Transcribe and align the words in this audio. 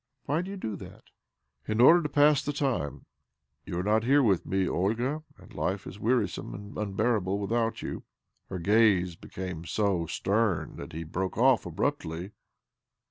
'■Why 0.27 0.43
do 0.43 0.49
you 0.49 0.57
do 0.57 0.75
that?"' 0.77 1.03
In 1.67 1.79
oilder 1.79 2.01
to 2.01 2.09
pass 2.09 2.43
the 2.43 2.51
time. 2.53 3.05
You 3.67 3.77
are 3.77 3.83
nQt 3.83 4.03
here 4.05 4.23
with 4.23 4.47
me, 4.47 4.67
Olga, 4.67 5.21
and 5.37 5.53
life 5.53 5.85
is 5.85 5.99
wearisomie 5.99 6.55
and 6.55 6.75
unbearable 6.75 7.37
without 7.37 7.83
you." 7.83 8.01
OBLOMOV 8.49 8.65
223 8.65 8.73
■Her 8.73 8.79
gaze 8.79 9.15
became 9.15 9.65
so 9.65 10.07
stern 10.07 10.77
that 10.77 10.93
he 10.93 11.03
broke 11.03 11.37
off 11.37 11.67
abruptly. 11.67 12.31